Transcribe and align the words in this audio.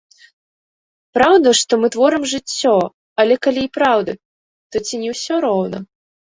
Праўда, 1.17 1.47
што 1.59 1.73
мы 1.81 1.87
творым 1.95 2.25
жыццё, 2.31 2.71
але 3.25 3.37
калі 3.45 3.61
і 3.69 3.71
праўда, 3.79 4.11
то 4.73 4.77
ці 4.87 4.95
не 5.05 5.09
ўсё 5.15 5.35
роўна? 5.49 5.77